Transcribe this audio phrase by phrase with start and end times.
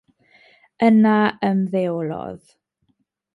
[0.87, 1.17] Yna
[1.49, 2.43] ymddeolodd.